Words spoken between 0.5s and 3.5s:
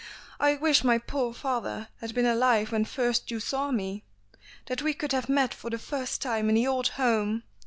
wish my poor father had been alive when first you